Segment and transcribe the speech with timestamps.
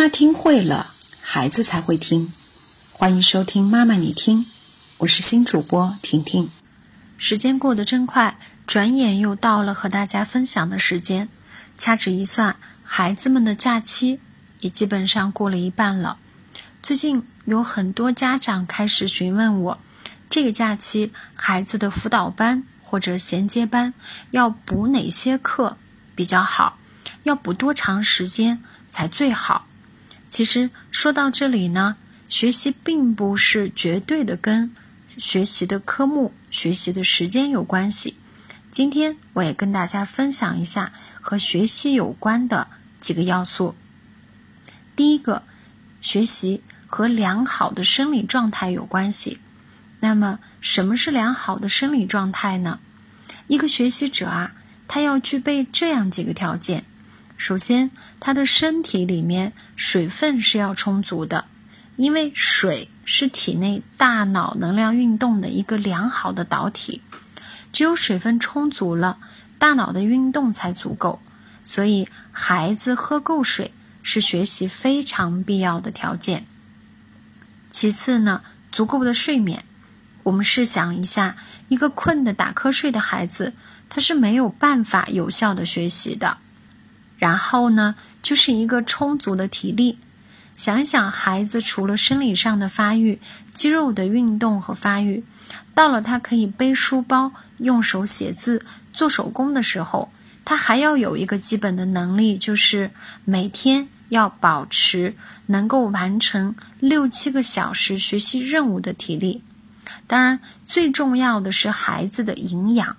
[0.00, 2.32] 妈听会了，孩子才会听。
[2.90, 4.44] 欢迎收听《妈妈你听》，
[4.96, 6.48] 我是新主播婷婷。
[7.18, 11.28] 时间过得真快，转眼又到了和大家分享的时间。
[11.76, 14.20] 掐指一算，孩子们的假期
[14.60, 16.16] 也基本上过了一半了。
[16.82, 19.78] 最近有很多家长开始询问我，
[20.30, 23.92] 这个假期孩子的辅导班或者衔接班
[24.30, 25.76] 要补哪些课
[26.14, 26.78] 比较好？
[27.24, 29.66] 要补多长时间才最好？
[30.30, 31.96] 其实说到这里呢，
[32.28, 34.74] 学习并不是绝对的跟
[35.08, 38.14] 学习的科目、学习的时间有关系。
[38.70, 42.68] 今天我也跟大家分享一下和学习有关的
[43.00, 43.74] 几个要素。
[44.94, 45.42] 第一个，
[46.00, 49.40] 学习和良好的生理状态有关系。
[49.98, 52.78] 那么，什么是良好的生理状态呢？
[53.48, 54.54] 一个学习者啊，
[54.86, 56.84] 他要具备这样几个条件。
[57.40, 57.90] 首先，
[58.20, 61.46] 他的身体里面水分是要充足的，
[61.96, 67.00] 因为水是体内大脑能量运动的一个良好的导体。
[67.72, 69.16] 只有水分充足了，
[69.58, 71.18] 大脑的运动才足够。
[71.64, 76.44] 所以，孩子喝够水是学习非常必要的条件。
[77.70, 79.64] 其次呢，足够的睡眠。
[80.24, 83.54] 我们试想一下，一个困得打瞌睡的孩子，
[83.88, 86.36] 他是没有办法有效的学习的。
[87.20, 89.96] 然后呢，就是一个充足的体力。
[90.56, 93.20] 想一想，孩子除了生理上的发育、
[93.54, 95.22] 肌肉的运动和发育，
[95.74, 100.10] 到了他可以背书包、用手写字、做手工的时候，
[100.44, 102.90] 他还要有一个基本的能力，就是
[103.24, 105.14] 每天要保持
[105.46, 109.42] 能够完成六七个小时学习任务的体力。
[110.06, 112.96] 当然，最重要的是孩子的营养。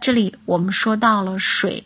[0.00, 1.84] 这里我们说到了水。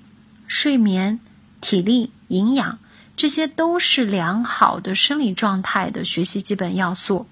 [0.50, 1.20] 睡眠、
[1.60, 2.80] 体力、营养，
[3.16, 7.28] 这些都是良好的生理状态的学习基本要素。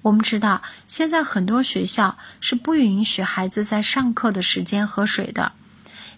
[0.00, 5.50] 我们知道，现在很多学校是不允许孩子在上课的时间喝水的，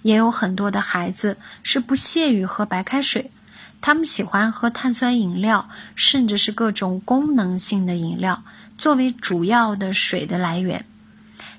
[0.02, 3.30] 也有很多的孩子是不屑于喝白开水，
[3.80, 8.44] 他们喜欢喝碳酸饮料，甚至是各种功能性的饮料
[8.76, 10.84] 作为主要的水的来源。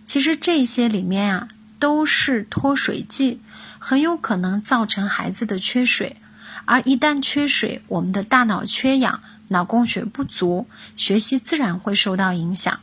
[0.05, 1.47] 其实这些里面啊，
[1.79, 3.41] 都是脱水剂。
[3.89, 6.17] 很有可能造成孩子的缺水，
[6.65, 10.67] 而一旦缺水，我们的大脑缺氧，脑供血不足，
[10.97, 12.81] 学习自然会受到影响。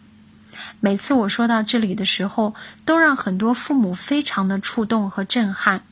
[0.81, 2.55] 每次我说到这里的时候，
[2.87, 5.83] 都让很多父母非常的触动和震撼。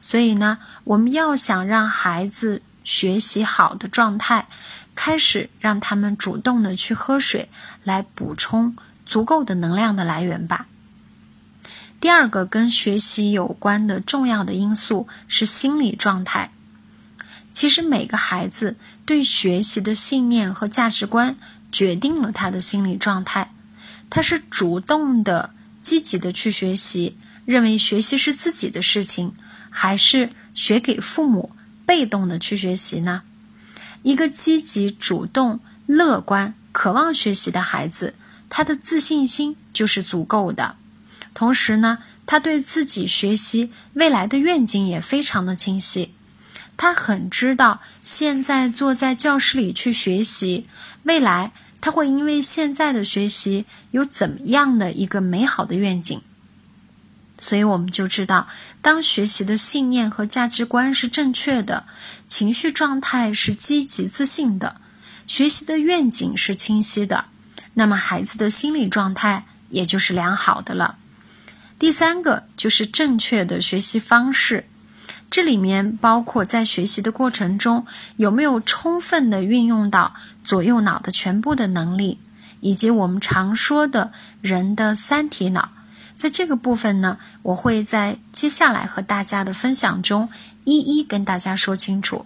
[0.00, 4.46] 所以呢，我们要想让孩子学习好的状态，
[4.94, 7.48] 开始让他们主动的去喝水，
[7.82, 10.66] 来补充足够的能量的来源吧。
[12.00, 16.52] 第二个跟学习有关的重要的因素是心理状态。
[17.52, 18.76] 其实每个孩子
[19.06, 21.36] 对学习的信念和价值观
[21.72, 23.50] 决定了他的心理状态。
[24.10, 29.32] 他是主动的、积极的去学习，认为学习是自己的事情，
[29.70, 31.50] 还是学给父母、
[31.86, 33.22] 被动的去学习呢？
[34.02, 38.14] 一个积极、主动、乐观、渴望学习的孩子，
[38.48, 40.76] 他的自信心就是足够的。
[41.36, 46.14] 同时呢，他对自己学习未来的愿景也非常的清晰。
[46.78, 50.66] 他很知道，现在坐在教室里去学习，
[51.02, 51.52] 未来
[51.82, 56.22] 他会因为现在的学习有怎么样的一个美好的愿景。
[57.38, 58.48] 所以我们就知道，
[58.80, 61.84] 当学习的信念和价值观是正确的，
[62.26, 64.80] 情绪状态是积极自信的，
[65.26, 67.26] 学习的愿景是清晰的，
[67.74, 70.96] 那么孩子的心理状态也就是良好的了。
[71.78, 74.64] 第三个就是正确的学习方式，
[75.30, 82.18] 这里面包括在学习的过程中有没有充分的运用到左右脑的全部的能力，
[82.60, 85.68] 以及我们常说的人的三体脑。
[86.16, 90.30] 在这个部分呢，我会在接下来和大家的分享中
[90.64, 92.24] 一一跟大家说清楚。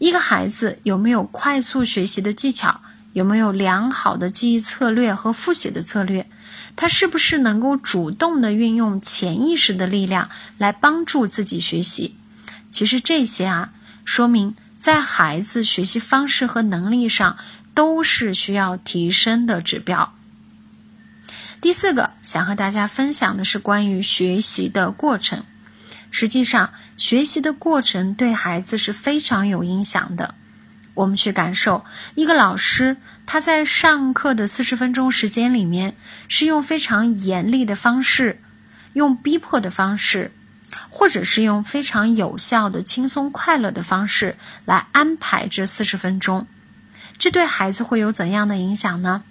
[0.00, 2.80] 一个孩子有没有快速学习的技巧，
[3.12, 6.28] 有没有良好的记忆策略和复习的策略？
[6.74, 12.16] 他是不是能够主动的运用潜意识的力量来帮助自己学习？
[12.70, 13.72] 其实这些啊，
[14.04, 17.36] 说明在孩子学习方式和能力上
[17.74, 20.14] 都是需要提升的指标。
[21.60, 25.44] 第四个想和大家分享的是关于学习的过程。
[26.10, 30.34] 实际上，学习的过程对孩子是非常有影响的。
[30.94, 31.84] 我们去感受
[32.14, 32.96] 一个老师。
[33.24, 35.96] 他在上课的四十分钟时间里面，
[36.28, 38.40] 是用非常严厉的方式，
[38.92, 40.32] 用逼迫的方式，
[40.90, 46.46] 或者是用非常有效的、轻松快乐的方式来安排这四十分钟，
[47.16, 49.22] 这对孩子会有怎样的影响呢？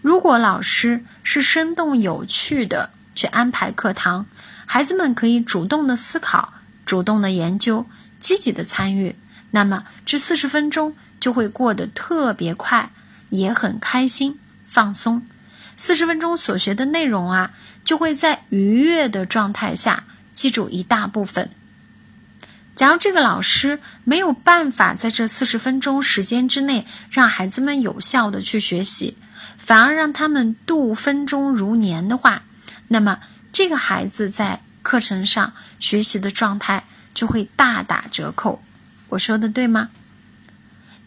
[0.00, 4.26] 如果老师是生动有趣的去安排课堂，
[4.64, 6.54] 孩子们可以主动的思考、
[6.86, 7.86] 主动的研究、
[8.18, 9.14] 积极的参与，
[9.56, 12.90] 那么这四十分钟就会过得特别快，
[13.30, 15.26] 也很开心、放松。
[15.76, 20.04] 四十分钟所学的内容啊，就会在愉悦的状态下。
[20.34, 21.48] 记住一大部分。
[22.74, 29.16] 假如这个老师没有办法在这四十分钟时间之内让孩子们有效的去学习，
[29.56, 32.42] 反而让他们度分钟如年的话，
[32.88, 33.20] 那么
[33.50, 38.62] 这个孩子在课程上学习的状态就会大打折扣。
[39.10, 39.90] 我说的对吗？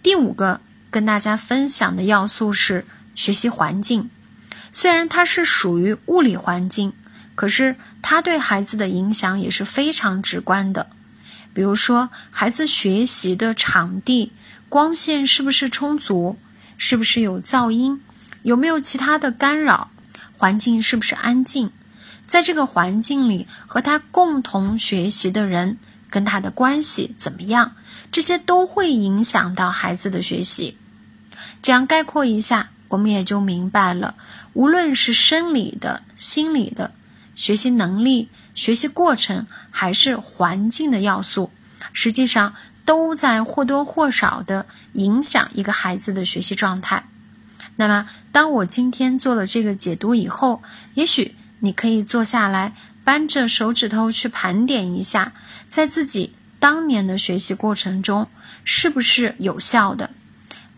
[0.01, 2.86] 第五个跟大家分享的要素是
[3.16, 4.10] 学习环境，
[4.72, 6.94] 虽然它是属于物理环境。
[7.36, 10.90] 可是，它对孩子的影响也是非常直观的。
[11.54, 14.34] 比如说，孩子学习的场地
[14.68, 16.38] 光线是不是充足，
[16.78, 18.01] 是不是有噪音，
[18.44, 19.90] 有没有其他的干扰，
[20.38, 21.72] 环境是不是安静，
[22.28, 25.78] 在这个环境里和他共同学习的人
[26.10, 27.76] 跟他的关系怎么样，
[28.12, 30.78] 这些都会影响到孩子的学习。
[31.62, 34.16] 这样概括一下，我们也就明白了，
[34.54, 36.92] 无论是生理的、心理的。
[37.36, 41.52] 学习能力、学习过程还是环境的要素，
[41.94, 42.54] 实际上
[42.84, 47.08] 都在或多或少的影响一个孩子的学习状态。
[47.78, 50.62] 那么，当我今天做了这个解读以后，
[50.96, 52.74] 也许你可以坐下来，
[53.10, 55.34] 扳着手指头去盘点一下，
[55.68, 58.28] 在自己当年的学习过程中
[58.64, 60.12] 是不是有效的。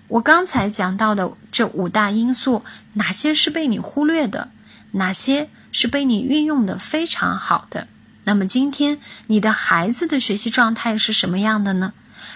[0.07, 2.63] 我刚才讲到的这五大因素，
[2.93, 4.49] 哪些是被你忽略的？
[4.91, 5.49] 哪些？
[5.73, 7.89] 是被你运用的非常好的。
[8.23, 11.91] 那么今天你的孩子的学习状态是什么样的呢？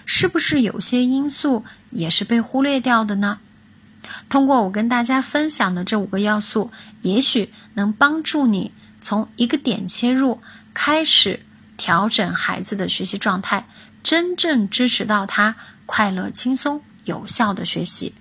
[0.06, 3.40] 是不是有些因素也是被忽略掉的呢？
[4.28, 6.70] 通过我跟大家分享的这五个要素，
[7.02, 8.74] 也许能帮助你
[9.06, 10.42] 从一个点切入，
[10.74, 11.46] 开始
[11.78, 13.68] 调整孩子的学习状态，
[14.02, 15.56] 真正支持到他
[15.86, 18.16] 快乐、轻松、有效的学习。